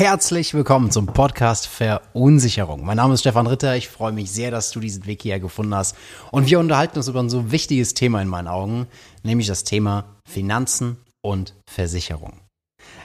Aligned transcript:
Herzlich 0.00 0.54
willkommen 0.54 0.90
zum 0.90 1.04
Podcast 1.04 1.66
Verunsicherung. 1.66 2.86
Mein 2.86 2.96
Name 2.96 3.12
ist 3.12 3.20
Stefan 3.20 3.46
Ritter. 3.46 3.76
Ich 3.76 3.90
freue 3.90 4.12
mich 4.12 4.30
sehr, 4.30 4.50
dass 4.50 4.70
du 4.70 4.80
diesen 4.80 5.04
Weg 5.04 5.20
hierher 5.20 5.40
gefunden 5.40 5.74
hast. 5.74 5.94
Und 6.30 6.46
wir 6.48 6.58
unterhalten 6.58 6.96
uns 6.96 7.08
über 7.08 7.20
ein 7.20 7.28
so 7.28 7.52
wichtiges 7.52 7.92
Thema 7.92 8.22
in 8.22 8.28
meinen 8.28 8.48
Augen, 8.48 8.86
nämlich 9.24 9.46
das 9.46 9.62
Thema 9.62 10.16
Finanzen 10.26 10.96
und 11.20 11.54
Versicherung. 11.70 12.40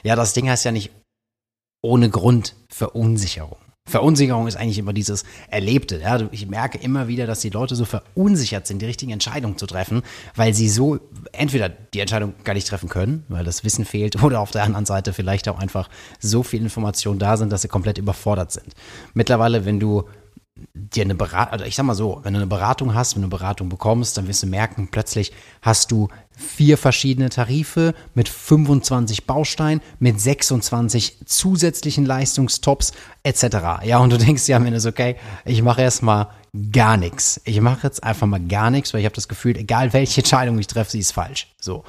Ja, 0.04 0.16
das 0.16 0.32
Ding 0.32 0.48
heißt 0.48 0.64
ja 0.64 0.72
nicht 0.72 0.90
ohne 1.84 2.08
Grund 2.08 2.56
Verunsicherung. 2.72 3.58
Verunsicherung 3.86 4.48
ist 4.48 4.56
eigentlich 4.56 4.78
immer 4.78 4.92
dieses 4.92 5.24
Erlebte. 5.48 6.00
Ja? 6.00 6.20
Ich 6.32 6.48
merke 6.48 6.78
immer 6.78 7.06
wieder, 7.06 7.26
dass 7.26 7.40
die 7.40 7.50
Leute 7.50 7.76
so 7.76 7.84
verunsichert 7.84 8.66
sind, 8.66 8.82
die 8.82 8.86
richtigen 8.86 9.12
Entscheidungen 9.12 9.58
zu 9.58 9.66
treffen, 9.66 10.02
weil 10.34 10.54
sie 10.54 10.68
so 10.68 10.98
entweder 11.32 11.68
die 11.68 12.00
Entscheidung 12.00 12.34
gar 12.42 12.54
nicht 12.54 12.66
treffen 12.66 12.88
können, 12.88 13.24
weil 13.28 13.44
das 13.44 13.62
Wissen 13.62 13.84
fehlt, 13.84 14.22
oder 14.22 14.40
auf 14.40 14.50
der 14.50 14.64
anderen 14.64 14.86
Seite 14.86 15.12
vielleicht 15.12 15.48
auch 15.48 15.58
einfach 15.58 15.88
so 16.18 16.42
viel 16.42 16.62
Informationen 16.62 17.18
da 17.18 17.36
sind, 17.36 17.52
dass 17.52 17.62
sie 17.62 17.68
komplett 17.68 17.98
überfordert 17.98 18.50
sind. 18.50 18.74
Mittlerweile, 19.14 19.64
wenn 19.64 19.78
du 19.78 20.04
dir 20.72 21.04
eine 21.04 21.14
Beratung, 21.14 21.52
also 21.52 21.64
ich 21.64 21.76
sag 21.76 21.84
mal 21.84 21.94
so, 21.94 22.20
wenn 22.22 22.32
du 22.32 22.38
eine 22.38 22.46
Beratung 22.46 22.94
hast, 22.94 23.14
wenn 23.14 23.22
du 23.22 23.26
eine 23.26 23.36
Beratung 23.36 23.68
bekommst, 23.68 24.16
dann 24.16 24.26
wirst 24.28 24.42
du 24.42 24.46
merken, 24.46 24.88
plötzlich 24.90 25.32
hast 25.60 25.90
du 25.90 26.08
vier 26.36 26.78
verschiedene 26.78 27.28
Tarife 27.28 27.94
mit 28.14 28.28
25 28.28 29.26
Bausteinen, 29.26 29.82
mit 29.98 30.20
26 30.20 31.18
zusätzlichen 31.26 32.06
Leistungstops 32.06 32.92
etc. 33.22 33.84
Ja, 33.84 33.98
und 33.98 34.10
du 34.10 34.18
denkst 34.18 34.48
ja 34.48 34.56
am 34.56 34.66
Ende 34.66 34.80
so, 34.80 34.88
okay, 34.88 35.16
ich 35.44 35.62
mache 35.62 35.82
erstmal 35.82 36.28
gar 36.72 36.96
nichts. 36.96 37.40
Ich 37.44 37.60
mache 37.60 37.86
jetzt 37.86 38.02
einfach 38.02 38.26
mal 38.26 38.40
gar 38.40 38.70
nichts, 38.70 38.92
weil 38.92 39.00
ich 39.00 39.06
habe 39.06 39.14
das 39.14 39.28
Gefühl, 39.28 39.56
egal 39.56 39.92
welche 39.92 40.20
Entscheidung 40.20 40.58
ich 40.58 40.66
treffe, 40.66 40.90
sie 40.90 40.98
ist 40.98 41.12
falsch. 41.12 41.48
So. 41.60 41.84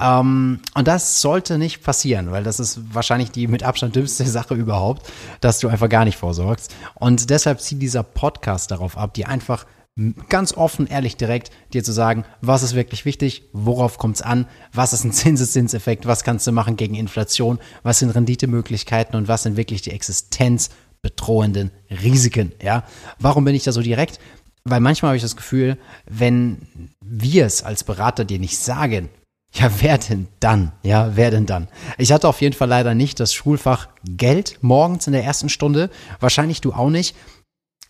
Ähm, 0.00 0.60
und 0.74 0.88
das 0.88 1.20
sollte 1.20 1.58
nicht 1.58 1.82
passieren, 1.82 2.30
weil 2.30 2.42
das 2.42 2.60
ist 2.60 2.80
wahrscheinlich 2.92 3.30
die 3.30 3.46
mit 3.46 3.62
Abstand 3.62 3.96
dümmste 3.96 4.26
Sache 4.26 4.54
überhaupt, 4.54 5.10
dass 5.40 5.58
du 5.60 5.68
einfach 5.68 5.88
gar 5.88 6.04
nicht 6.04 6.18
vorsorgst. 6.18 6.74
Und 6.94 7.30
deshalb 7.30 7.60
zieht 7.60 7.82
dieser 7.82 8.02
Podcast 8.02 8.70
darauf 8.70 8.96
ab, 8.96 9.14
dir 9.14 9.28
einfach 9.28 9.66
ganz 10.28 10.54
offen, 10.54 10.86
ehrlich, 10.86 11.16
direkt 11.16 11.50
dir 11.72 11.84
zu 11.84 11.92
sagen, 11.92 12.24
was 12.40 12.62
ist 12.62 12.74
wirklich 12.74 13.04
wichtig, 13.04 13.48
worauf 13.52 13.98
kommt 13.98 14.16
es 14.16 14.22
an, 14.22 14.46
was 14.72 14.92
ist 14.92 15.04
ein 15.04 15.12
Zinseszinseffekt, 15.12 16.06
was 16.06 16.24
kannst 16.24 16.46
du 16.46 16.52
machen 16.52 16.76
gegen 16.76 16.94
Inflation, 16.94 17.58
was 17.82 17.98
sind 17.98 18.10
Renditemöglichkeiten 18.10 19.16
und 19.16 19.28
was 19.28 19.42
sind 19.42 19.56
wirklich 19.56 19.82
die 19.82 19.90
existenzbedrohenden 21.02 21.70
Risiken. 21.90 22.52
Ja? 22.62 22.84
Warum 23.18 23.44
bin 23.44 23.54
ich 23.54 23.64
da 23.64 23.72
so 23.72 23.82
direkt? 23.82 24.18
Weil 24.64 24.80
manchmal 24.80 25.10
habe 25.10 25.16
ich 25.16 25.22
das 25.22 25.36
Gefühl, 25.36 25.78
wenn 26.06 26.58
wir 27.04 27.46
es 27.46 27.62
als 27.62 27.84
Berater 27.84 28.24
dir 28.24 28.38
nicht 28.38 28.58
sagen, 28.58 29.08
ja, 29.52 29.68
wer 29.80 29.98
denn 29.98 30.28
dann? 30.38 30.70
Ja, 30.84 31.16
wer 31.16 31.32
denn 31.32 31.46
dann? 31.46 31.66
Ich 31.98 32.12
hatte 32.12 32.28
auf 32.28 32.40
jeden 32.40 32.54
Fall 32.54 32.68
leider 32.68 32.94
nicht 32.94 33.18
das 33.18 33.34
Schulfach 33.34 33.88
Geld 34.04 34.58
morgens 34.60 35.08
in 35.08 35.12
der 35.12 35.24
ersten 35.24 35.48
Stunde. 35.48 35.90
Wahrscheinlich 36.20 36.60
du 36.60 36.72
auch 36.72 36.90
nicht. 36.90 37.16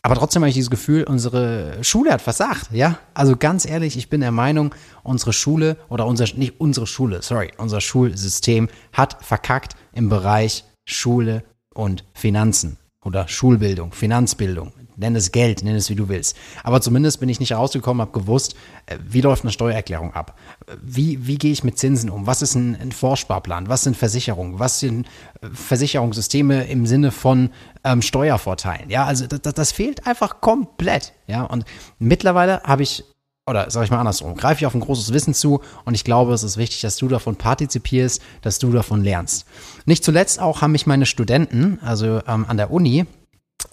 Aber 0.03 0.15
trotzdem 0.15 0.41
habe 0.41 0.49
ich 0.49 0.55
dieses 0.55 0.71
Gefühl, 0.71 1.05
unsere 1.05 1.85
Schule 1.85 2.13
hat 2.13 2.23
versagt, 2.23 2.73
ja? 2.73 2.99
Also 3.13 3.37
ganz 3.37 3.67
ehrlich, 3.67 3.99
ich 3.99 4.09
bin 4.09 4.23
der 4.23 4.31
Meinung, 4.31 4.75
unsere 5.03 5.35
Schule 5.35 5.77
oder 5.91 6.07
unser, 6.07 6.25
nicht 6.35 6.59
unsere 6.59 6.87
Schule, 6.87 7.21
sorry, 7.21 7.53
unser 7.59 7.83
Schulsystem 7.83 8.71
hat 8.95 9.23
verkackt 9.23 9.77
im 9.93 10.09
Bereich 10.09 10.65
Schule 10.87 11.45
und 11.75 12.05
Finanzen 12.15 12.79
oder 13.03 13.29
Schulbildung, 13.29 13.93
Finanzbildung 13.93 14.73
nenn 15.01 15.17
es 15.17 15.33
Geld, 15.33 15.65
nenn 15.65 15.75
es 15.75 15.91
wie 15.91 15.95
du 15.95 16.09
willst. 16.09 16.37
Aber 16.63 16.81
zumindest 16.81 17.21
bin 17.21 17.29
ich 17.29 17.41
nicht 17.41 17.53
rausgekommen, 17.53 18.01
habe 18.01 18.19
gewusst, 18.19 18.55
äh, 18.87 18.99
wie 19.03 19.21
läuft 19.21 19.43
eine 19.43 19.53
Steuererklärung 19.53 20.13
ab? 20.15 20.39
Wie, 20.83 21.27
wie 21.27 21.37
gehe 21.39 21.53
ich 21.53 21.65
mit 21.65 21.79
Zinsen 21.79 22.11
um? 22.11 22.27
Was 22.27 22.43
ist 22.43 22.55
ein, 22.55 22.77
ein 22.81 22.93
Vorsparplan? 22.93 23.69
Was 23.69 23.83
sind 23.83 23.97
Versicherungen? 23.97 24.59
Was 24.59 24.81
sind 24.81 25.07
äh, 25.41 25.49
Versicherungssysteme 25.53 26.65
im 26.65 26.87
Sinne 26.87 27.11
von 27.11 27.51
ähm, 27.83 28.03
Steuervorteilen? 28.03 28.91
Ja, 28.91 29.05
also 29.05 29.27
das, 29.27 29.55
das 29.55 29.73
fehlt 29.73 30.07
einfach 30.07 30.41
komplett. 30.41 31.13
Ja, 31.27 31.45
und 31.45 31.65
mittlerweile 31.99 32.63
habe 32.63 32.83
ich 32.83 33.05
oder 33.51 33.71
sage 33.71 33.85
ich 33.85 33.91
mal 33.91 33.99
andersrum, 33.99 34.37
greife 34.37 34.61
ich 34.61 34.67
auf 34.67 34.75
ein 34.75 34.81
großes 34.81 35.13
Wissen 35.13 35.35
zu 35.35 35.61
und 35.85 35.95
ich 35.95 36.05
glaube, 36.05 36.33
es 36.33 36.43
ist 36.43 36.57
wichtig, 36.57 36.81
dass 36.81 36.97
du 36.97 37.09
davon 37.09 37.37
partizipierst, 37.37 38.23
dass 38.43 38.59
du 38.59 38.71
davon 38.71 39.03
lernst. 39.03 39.45
Nicht 39.85 40.05
zuletzt 40.05 40.41
auch 40.41 40.63
haben 40.63 40.73
mich 40.73 40.87
meine 40.87 41.05
Studenten, 41.05 41.79
also 41.83 42.21
ähm, 42.27 42.47
an 42.49 42.57
der 42.57 42.71
Uni, 42.71 43.07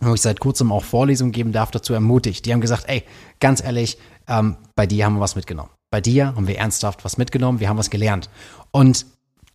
wo 0.02 0.14
ich 0.14 0.22
seit 0.22 0.40
kurzem 0.40 0.72
auch 0.72 0.84
Vorlesungen 0.84 1.32
geben 1.32 1.54
darf, 1.54 1.72
dazu 1.72 1.94
ermutigt. 1.94 2.46
Die 2.46 2.54
haben 2.54 2.62
gesagt, 2.62 2.86
ey, 2.88 3.04
ganz 3.40 3.64
ehrlich, 3.64 3.98
ähm, 4.28 4.58
bei 4.76 4.86
dir 4.86 5.06
haben 5.06 5.14
wir 5.14 5.22
was 5.22 5.36
mitgenommen. 5.36 5.70
Bei 5.92 6.02
dir 6.02 6.36
haben 6.36 6.48
wir 6.48 6.58
ernsthaft 6.58 7.06
was 7.06 7.18
mitgenommen, 7.18 7.60
wir 7.60 7.70
haben 7.70 7.78
was 7.78 7.90
gelernt. 7.90 8.30
Und 8.72 9.06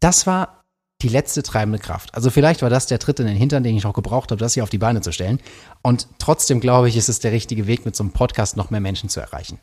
das 0.00 0.26
war 0.26 0.62
die 1.02 1.08
letzte 1.08 1.42
treibende 1.42 1.78
Kraft. 1.78 2.14
Also 2.14 2.30
vielleicht 2.30 2.62
war 2.62 2.70
das 2.70 2.86
der 2.86 2.98
Tritt 2.98 3.18
in 3.20 3.26
den 3.26 3.36
Hintern, 3.36 3.64
den 3.64 3.76
ich 3.76 3.84
auch 3.84 3.92
gebraucht 3.92 4.30
habe, 4.30 4.38
das 4.38 4.54
hier 4.54 4.62
auf 4.62 4.70
die 4.70 4.78
Beine 4.78 5.00
zu 5.00 5.12
stellen. 5.12 5.40
Und 5.82 6.06
trotzdem 6.18 6.60
glaube 6.60 6.88
ich, 6.88 6.96
ist 6.96 7.08
es 7.08 7.18
der 7.18 7.32
richtige 7.32 7.66
Weg, 7.66 7.84
mit 7.84 7.96
so 7.96 8.04
einem 8.04 8.12
Podcast 8.12 8.56
noch 8.56 8.70
mehr 8.70 8.80
Menschen 8.80 9.08
zu 9.08 9.20
erreichen. 9.20 9.58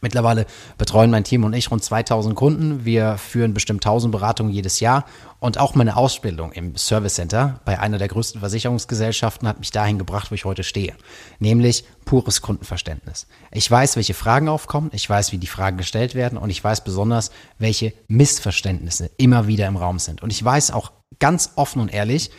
Mittlerweile 0.00 0.46
betreuen 0.78 1.12
mein 1.12 1.22
Team 1.22 1.44
und 1.44 1.52
ich 1.52 1.70
rund 1.70 1.84
2000 1.84 2.34
Kunden. 2.34 2.84
Wir 2.84 3.18
führen 3.18 3.54
bestimmt 3.54 3.86
1000 3.86 4.10
Beratungen 4.10 4.52
jedes 4.52 4.80
Jahr. 4.80 5.04
Und 5.38 5.58
auch 5.58 5.76
meine 5.76 5.96
Ausbildung 5.96 6.50
im 6.52 6.76
Service 6.76 7.14
Center 7.14 7.60
bei 7.64 7.78
einer 7.78 7.96
der 7.96 8.08
größten 8.08 8.40
Versicherungsgesellschaften 8.40 9.46
hat 9.46 9.60
mich 9.60 9.70
dahin 9.70 9.96
gebracht, 9.96 10.32
wo 10.32 10.34
ich 10.34 10.44
heute 10.44 10.64
stehe. 10.64 10.94
Nämlich 11.38 11.84
pures 12.04 12.42
Kundenverständnis. 12.42 13.28
Ich 13.52 13.70
weiß, 13.70 13.94
welche 13.94 14.14
Fragen 14.14 14.48
aufkommen. 14.48 14.90
Ich 14.92 15.08
weiß, 15.08 15.30
wie 15.30 15.38
die 15.38 15.46
Fragen 15.46 15.76
gestellt 15.76 16.16
werden. 16.16 16.36
Und 16.36 16.50
ich 16.50 16.62
weiß 16.62 16.82
besonders, 16.82 17.30
welche 17.58 17.92
Missverständnisse 18.08 19.10
immer 19.18 19.46
wieder 19.46 19.68
im 19.68 19.76
Raum 19.76 20.00
sind. 20.00 20.20
Und 20.20 20.30
ich 20.32 20.44
weiß 20.44 20.72
auch 20.72 20.90
ganz 21.20 21.52
offen 21.54 21.80
und 21.80 21.94
ehrlich, 21.94 22.32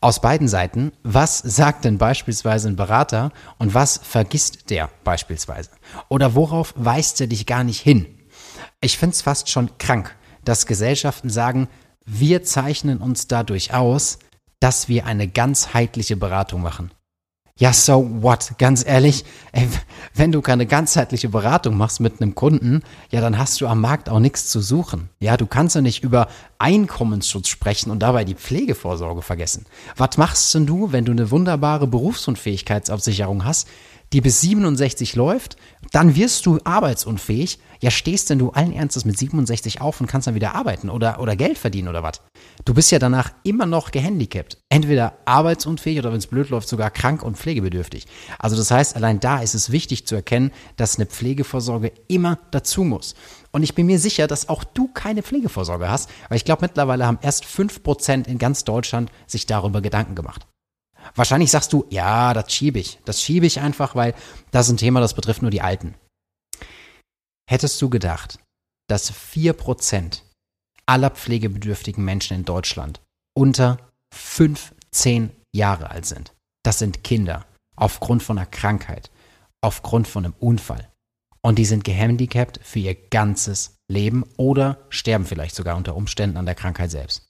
aus 0.00 0.20
beiden 0.20 0.48
Seiten, 0.48 0.92
was 1.02 1.38
sagt 1.38 1.84
denn 1.84 1.98
beispielsweise 1.98 2.68
ein 2.68 2.76
Berater 2.76 3.32
und 3.58 3.74
was 3.74 3.98
vergisst 4.02 4.70
der 4.70 4.90
beispielsweise? 5.04 5.70
Oder 6.08 6.34
worauf 6.34 6.74
weist 6.76 7.20
er 7.20 7.26
dich 7.26 7.46
gar 7.46 7.64
nicht 7.64 7.80
hin? 7.80 8.06
Ich 8.80 8.98
finde 8.98 9.14
es 9.14 9.22
fast 9.22 9.48
schon 9.48 9.78
krank, 9.78 10.14
dass 10.44 10.66
Gesellschaften 10.66 11.30
sagen, 11.30 11.68
wir 12.04 12.42
zeichnen 12.44 12.98
uns 12.98 13.26
dadurch 13.26 13.74
aus, 13.74 14.18
dass 14.60 14.88
wir 14.88 15.06
eine 15.06 15.28
ganzheitliche 15.28 16.16
Beratung 16.16 16.62
machen. 16.62 16.90
Ja, 17.58 17.72
so 17.72 18.06
what? 18.20 18.52
Ganz 18.58 18.84
ehrlich, 18.86 19.24
ey, 19.52 19.66
wenn 20.12 20.30
du 20.30 20.42
keine 20.42 20.66
ganzheitliche 20.66 21.30
Beratung 21.30 21.74
machst 21.74 22.00
mit 22.00 22.20
einem 22.20 22.34
Kunden, 22.34 22.82
ja, 23.10 23.22
dann 23.22 23.38
hast 23.38 23.62
du 23.62 23.66
am 23.66 23.80
Markt 23.80 24.10
auch 24.10 24.18
nichts 24.18 24.48
zu 24.48 24.60
suchen. 24.60 25.08
Ja, 25.20 25.38
du 25.38 25.46
kannst 25.46 25.74
ja 25.74 25.80
nicht 25.80 26.04
über 26.04 26.28
Einkommensschutz 26.58 27.48
sprechen 27.48 27.90
und 27.90 28.00
dabei 28.00 28.24
die 28.24 28.34
Pflegevorsorge 28.34 29.22
vergessen. 29.22 29.64
Was 29.96 30.18
machst 30.18 30.54
denn 30.54 30.66
du, 30.66 30.92
wenn 30.92 31.06
du 31.06 31.12
eine 31.12 31.30
wunderbare 31.30 31.86
Berufsunfähigkeitsabsicherung 31.86 33.46
hast, 33.46 33.68
die 34.12 34.20
bis 34.20 34.40
67 34.40 35.16
läuft, 35.16 35.56
dann 35.92 36.16
wirst 36.16 36.46
du 36.46 36.58
arbeitsunfähig. 36.64 37.58
Ja, 37.80 37.90
stehst 37.90 38.30
denn 38.30 38.38
du 38.38 38.50
allen 38.50 38.72
Ernstes 38.72 39.04
mit 39.04 39.18
67 39.18 39.80
auf 39.80 40.00
und 40.00 40.06
kannst 40.06 40.26
dann 40.26 40.34
wieder 40.34 40.54
arbeiten 40.54 40.88
oder, 40.88 41.20
oder 41.20 41.36
Geld 41.36 41.58
verdienen 41.58 41.88
oder 41.88 42.02
was? 42.02 42.22
Du 42.64 42.72
bist 42.72 42.90
ja 42.90 42.98
danach 42.98 43.32
immer 43.42 43.66
noch 43.66 43.90
gehandicapt. 43.90 44.58
Entweder 44.70 45.18
arbeitsunfähig 45.26 45.98
oder 45.98 46.10
wenn 46.10 46.18
es 46.18 46.26
blöd 46.26 46.48
läuft, 46.48 46.68
sogar 46.68 46.90
krank 46.90 47.22
und 47.22 47.36
pflegebedürftig. 47.36 48.06
Also 48.38 48.56
das 48.56 48.70
heißt, 48.70 48.96
allein 48.96 49.20
da 49.20 49.40
ist 49.40 49.54
es 49.54 49.72
wichtig 49.72 50.06
zu 50.06 50.14
erkennen, 50.14 50.52
dass 50.76 50.96
eine 50.96 51.06
Pflegevorsorge 51.06 51.92
immer 52.08 52.38
dazu 52.50 52.82
muss. 52.82 53.14
Und 53.52 53.62
ich 53.62 53.74
bin 53.74 53.86
mir 53.86 53.98
sicher, 53.98 54.26
dass 54.26 54.48
auch 54.48 54.64
du 54.64 54.88
keine 54.88 55.22
Pflegevorsorge 55.22 55.88
hast, 55.88 56.10
weil 56.28 56.36
ich 56.36 56.44
glaube, 56.44 56.62
mittlerweile 56.62 57.06
haben 57.06 57.18
erst 57.20 57.44
5% 57.44 58.26
in 58.26 58.38
ganz 58.38 58.64
Deutschland 58.64 59.10
sich 59.26 59.46
darüber 59.46 59.82
Gedanken 59.82 60.14
gemacht. 60.14 60.46
Wahrscheinlich 61.14 61.50
sagst 61.50 61.72
du, 61.72 61.86
ja, 61.90 62.34
das 62.34 62.52
schiebe 62.52 62.78
ich. 62.78 62.98
Das 63.04 63.22
schiebe 63.22 63.46
ich 63.46 63.60
einfach, 63.60 63.94
weil 63.94 64.14
das 64.50 64.66
ist 64.66 64.74
ein 64.74 64.78
Thema, 64.78 65.00
das 65.00 65.14
betrifft 65.14 65.42
nur 65.42 65.50
die 65.50 65.62
Alten. 65.62 65.94
Hättest 67.48 67.80
du 67.80 67.88
gedacht, 67.88 68.38
dass 68.88 69.12
4% 69.12 70.22
aller 70.86 71.10
pflegebedürftigen 71.10 72.04
Menschen 72.04 72.36
in 72.36 72.44
Deutschland 72.44 73.00
unter 73.34 73.78
15 74.12 75.30
Jahre 75.54 75.90
alt 75.90 76.06
sind? 76.06 76.34
Das 76.64 76.78
sind 76.78 77.04
Kinder 77.04 77.46
aufgrund 77.76 78.22
von 78.22 78.38
einer 78.38 78.46
Krankheit, 78.46 79.10
aufgrund 79.60 80.08
von 80.08 80.24
einem 80.24 80.34
Unfall. 80.40 80.90
Und 81.42 81.58
die 81.58 81.64
sind 81.64 81.84
gehandicapt 81.84 82.58
für 82.62 82.80
ihr 82.80 82.94
ganzes 82.94 83.76
Leben 83.88 84.24
oder 84.36 84.84
sterben 84.88 85.26
vielleicht 85.26 85.54
sogar 85.54 85.76
unter 85.76 85.94
Umständen 85.94 86.36
an 86.36 86.46
der 86.46 86.56
Krankheit 86.56 86.90
selbst. 86.90 87.28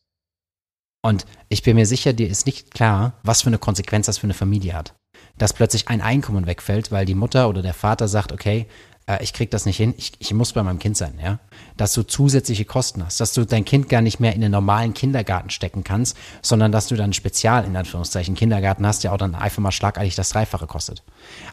Und 1.06 1.24
ich 1.48 1.62
bin 1.62 1.76
mir 1.76 1.86
sicher, 1.86 2.12
dir 2.12 2.28
ist 2.28 2.46
nicht 2.46 2.74
klar, 2.74 3.12
was 3.22 3.42
für 3.42 3.46
eine 3.46 3.58
Konsequenz 3.58 4.06
das 4.06 4.18
für 4.18 4.24
eine 4.24 4.34
Familie 4.34 4.74
hat. 4.74 4.96
Dass 5.38 5.52
plötzlich 5.52 5.86
ein 5.86 6.00
Einkommen 6.00 6.46
wegfällt, 6.46 6.90
weil 6.90 7.06
die 7.06 7.14
Mutter 7.14 7.48
oder 7.48 7.62
der 7.62 7.74
Vater 7.74 8.08
sagt, 8.08 8.32
okay, 8.32 8.66
äh, 9.06 9.22
ich 9.22 9.32
krieg 9.32 9.52
das 9.52 9.66
nicht 9.66 9.76
hin, 9.76 9.94
ich, 9.96 10.14
ich 10.18 10.34
muss 10.34 10.52
bei 10.52 10.64
meinem 10.64 10.80
Kind 10.80 10.96
sein, 10.96 11.20
ja. 11.22 11.38
Dass 11.76 11.92
du 11.92 12.02
zusätzliche 12.02 12.64
Kosten 12.64 13.04
hast, 13.04 13.20
dass 13.20 13.32
du 13.32 13.44
dein 13.44 13.64
Kind 13.64 13.88
gar 13.88 14.00
nicht 14.00 14.20
mehr 14.20 14.34
in 14.34 14.40
den 14.40 14.52
normalen 14.52 14.94
Kindergarten 14.94 15.50
stecken 15.50 15.84
kannst, 15.84 16.16
sondern 16.42 16.72
dass 16.72 16.88
du 16.88 16.96
dann 16.96 17.12
spezial 17.12 17.64
in 17.64 17.76
Anführungszeichen 17.76 18.34
Kindergarten 18.34 18.86
hast, 18.86 19.04
der 19.04 19.12
auch 19.12 19.18
dann 19.18 19.34
einfach 19.34 19.62
mal 19.62 19.72
schlagartig 19.72 20.14
das 20.14 20.30
Dreifache 20.30 20.66
kostet. 20.66 21.02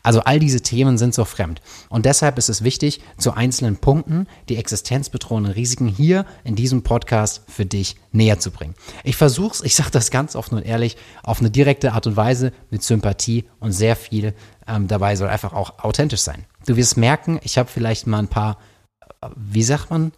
Also 0.01 0.21
all 0.21 0.39
diese 0.39 0.61
Themen 0.61 0.97
sind 0.97 1.13
so 1.13 1.25
fremd. 1.25 1.61
Und 1.89 2.05
deshalb 2.05 2.37
ist 2.37 2.49
es 2.49 2.63
wichtig, 2.63 3.01
zu 3.17 3.33
einzelnen 3.33 3.77
Punkten 3.77 4.27
die 4.49 4.57
existenzbedrohenden 4.57 5.53
Risiken 5.53 5.87
hier 5.87 6.25
in 6.43 6.55
diesem 6.55 6.83
Podcast 6.83 7.41
für 7.47 7.65
dich 7.65 7.95
näher 8.11 8.39
zu 8.39 8.51
bringen. 8.51 8.75
Ich 9.03 9.15
versuche 9.15 9.55
es, 9.55 9.61
ich 9.61 9.75
sage 9.75 9.91
das 9.91 10.11
ganz 10.11 10.35
offen 10.35 10.55
und 10.55 10.65
ehrlich, 10.65 10.97
auf 11.23 11.39
eine 11.39 11.49
direkte 11.49 11.93
Art 11.93 12.07
und 12.07 12.15
Weise 12.15 12.53
mit 12.69 12.83
Sympathie 12.83 13.45
und 13.59 13.71
sehr 13.71 13.95
viel 13.95 14.33
ähm, 14.67 14.87
dabei 14.87 15.15
soll 15.15 15.29
einfach 15.29 15.53
auch 15.53 15.79
authentisch 15.79 16.21
sein. 16.21 16.45
Du 16.65 16.75
wirst 16.75 16.97
merken, 16.97 17.39
ich 17.43 17.57
habe 17.57 17.69
vielleicht 17.69 18.07
mal 18.07 18.19
ein 18.19 18.27
paar, 18.27 18.57
wie 19.35 19.63
sagt 19.63 19.89
man, 19.89 20.11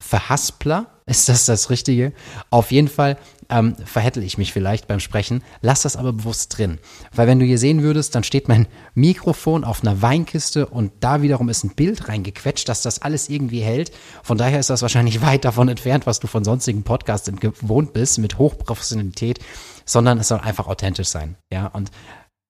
Verhaspler, 0.00 0.86
ist 1.06 1.28
das 1.28 1.46
das 1.46 1.70
Richtige? 1.70 2.12
Auf 2.50 2.70
jeden 2.70 2.88
Fall 2.88 3.16
ähm, 3.48 3.74
verhettel 3.84 4.22
ich 4.22 4.38
mich 4.38 4.52
vielleicht 4.52 4.86
beim 4.86 5.00
Sprechen. 5.00 5.42
Lass 5.60 5.82
das 5.82 5.96
aber 5.96 6.12
bewusst 6.12 6.56
drin. 6.56 6.78
Weil 7.12 7.26
wenn 7.26 7.40
du 7.40 7.46
hier 7.46 7.58
sehen 7.58 7.82
würdest, 7.82 8.14
dann 8.14 8.22
steht 8.22 8.46
mein 8.46 8.66
Mikrofon 8.94 9.64
auf 9.64 9.82
einer 9.82 10.00
Weinkiste 10.00 10.66
und 10.66 10.92
da 11.00 11.22
wiederum 11.22 11.48
ist 11.48 11.64
ein 11.64 11.74
Bild 11.74 12.08
reingequetscht, 12.08 12.68
dass 12.68 12.82
das 12.82 13.02
alles 13.02 13.28
irgendwie 13.28 13.60
hält. 13.60 13.90
Von 14.22 14.38
daher 14.38 14.60
ist 14.60 14.70
das 14.70 14.82
wahrscheinlich 14.82 15.20
weit 15.22 15.44
davon 15.44 15.68
entfernt, 15.68 16.06
was 16.06 16.20
du 16.20 16.26
von 16.26 16.44
sonstigen 16.44 16.84
Podcasts 16.84 17.30
gewohnt 17.40 17.92
bist, 17.92 18.18
mit 18.18 18.38
Hochprofessionalität, 18.38 19.40
sondern 19.84 20.18
es 20.18 20.28
soll 20.28 20.40
einfach 20.40 20.68
authentisch 20.68 21.08
sein. 21.08 21.36
Ja, 21.50 21.66
und 21.66 21.90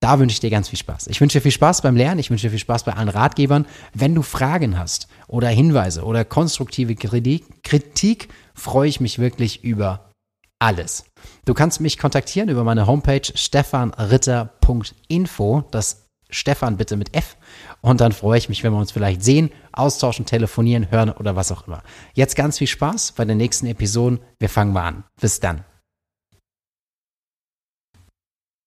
da 0.01 0.19
wünsche 0.19 0.35
ich 0.35 0.41
dir 0.41 0.51
ganz 0.51 0.69
viel 0.69 0.79
Spaß. 0.79 1.07
Ich 1.09 1.21
wünsche 1.21 1.39
dir 1.39 1.43
viel 1.43 1.51
Spaß 1.51 1.83
beim 1.83 1.97
Lernen. 1.97 2.21
Ich 2.21 2.31
wünsche 2.31 2.47
dir 2.47 2.51
viel 2.51 2.61
Spaß 2.61 2.85
bei 2.85 2.93
allen 2.93 3.09
Ratgebern. 3.09 3.67
Wenn 3.95 4.15
du 4.15 4.23
Fragen 4.23 4.79
hast 4.79 5.09
oder 5.27 5.49
Hinweise 5.49 6.05
oder 6.05 6.25
konstruktive 6.25 6.95
Kritik, 6.95 8.29
freue 8.55 8.89
ich 8.89 9.01
mich 9.01 9.19
wirklich 9.19 9.65
über 9.65 10.13
alles. 10.61 11.05
Du 11.45 11.55
kannst 11.55 11.81
mich 11.81 11.99
kontaktieren 11.99 12.49
über 12.49 12.63
meine 12.65 12.87
Homepage 12.87 13.33
stefanritter.info. 13.35 15.65
Das 15.71 16.07
Stefan 16.31 16.77
bitte 16.77 16.97
mit 16.97 17.17
F. 17.17 17.37
Und 17.81 18.01
dann 18.01 18.13
freue 18.13 18.39
ich 18.39 18.49
mich, 18.49 18.63
wenn 18.63 18.73
wir 18.73 18.79
uns 18.79 18.93
vielleicht 18.93 19.25
sehen, 19.25 19.51
austauschen, 19.73 20.27
telefonieren, 20.27 20.91
hören 20.91 21.11
oder 21.11 21.35
was 21.37 21.51
auch 21.51 21.67
immer. 21.67 21.83
Jetzt 22.15 22.37
ganz 22.37 22.59
viel 22.59 22.67
Spaß 22.67 23.13
bei 23.13 23.25
den 23.25 23.39
nächsten 23.39 23.67
Episoden. 23.67 24.21
Wir 24.39 24.49
fangen 24.49 24.73
mal 24.73 24.87
an. 24.87 25.05
Bis 25.21 25.41
dann. 25.41 25.65